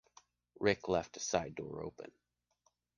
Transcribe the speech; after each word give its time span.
Rick 0.59 0.87
left 0.87 1.15
a 1.17 1.19
side 1.19 1.53
door 1.53 1.83
open. 1.83 2.11